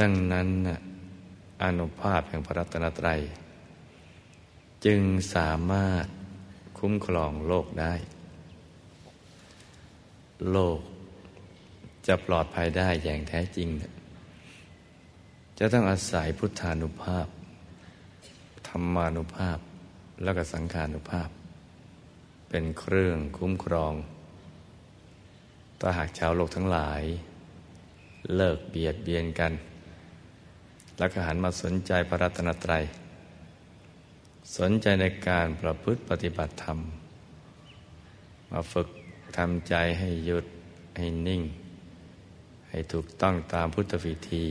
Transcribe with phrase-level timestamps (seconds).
[0.00, 0.48] ดังนั้น
[1.62, 3.20] อนุภาพแห่งพระรัตนตรัย
[4.84, 5.00] จึง
[5.34, 6.06] สามารถ
[6.78, 7.94] คุ้มครองโลกได้
[10.50, 10.78] โลก
[12.06, 13.68] จะปลอดภัยได้อย่างแท้จริง
[15.58, 17.26] จะต้องอาศัยพุทธานุภาพ
[18.68, 19.58] ธรรมานุภาพ
[20.22, 21.28] แล้วก็สังขานุภาพ
[22.48, 23.94] เป็นเครื่องคุ้มครอง
[25.80, 27.02] ถ้าหากชาวโลกทั้งหลาย
[28.36, 29.52] เลิกเบียดเบียนกัน
[31.02, 32.84] แล้วก็หันมาสนใจพระรัตนตรัย
[34.58, 36.78] สนใจในการประพฤติปฏิบัติธรรม
[38.50, 38.88] มาฝึก
[39.36, 40.46] ทำใจให้หยุด
[40.98, 41.42] ให้นิ่ง
[42.68, 44.44] ให้ถูกต้องตามพุทธวิธี